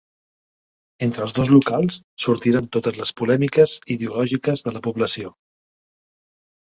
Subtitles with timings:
[1.07, 5.35] Entre els dos locals sortiren totes les polèmiques ideològiques de la població.